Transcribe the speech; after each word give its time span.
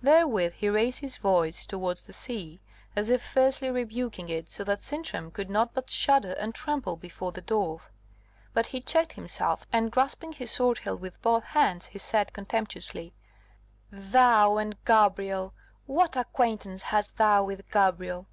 Therewith 0.00 0.54
he 0.54 0.70
raised 0.70 1.00
his 1.00 1.18
voice 1.18 1.66
towards 1.66 2.04
the 2.04 2.14
sea, 2.14 2.58
as 2.96 3.10
if 3.10 3.22
fiercely 3.22 3.70
rebuking 3.70 4.30
it, 4.30 4.50
so 4.50 4.64
that 4.64 4.80
Sintram 4.80 5.30
could 5.30 5.50
not 5.50 5.74
but 5.74 5.90
shudder 5.90 6.32
and 6.40 6.54
tremble 6.54 6.96
before 6.96 7.32
the 7.32 7.42
dwarf. 7.42 7.90
But 8.54 8.68
he 8.68 8.80
checked 8.80 9.12
himself, 9.12 9.66
and 9.70 9.92
grasping 9.92 10.32
his 10.32 10.50
sword 10.50 10.78
hilt 10.78 11.02
with 11.02 11.20
both 11.20 11.44
hands, 11.44 11.88
he 11.88 11.98
said, 11.98 12.32
contemptuously: 12.32 13.12
"Thou 13.92 14.56
and 14.56 14.82
Gabrielle! 14.86 15.52
what 15.84 16.16
acquaintance 16.16 16.84
hast 16.84 17.18
thou 17.18 17.44
with 17.44 17.70
Gabrielle?" 17.70 18.26